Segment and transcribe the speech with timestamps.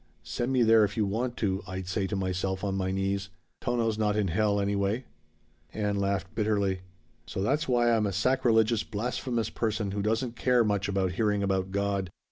[0.23, 3.99] 'Send me there if you want to,' I'd say to myself on my knees, 'Tono's
[3.99, 5.05] not in Hell, anyway.'"
[5.73, 6.81] Ann laughed bitterly.
[7.27, 11.69] "So that's why I'm a sacrilegious, blasphemous person who doesn't care much about hearing about
[11.71, 12.09] God.